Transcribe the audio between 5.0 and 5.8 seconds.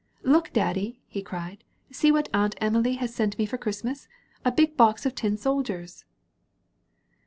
of tin sol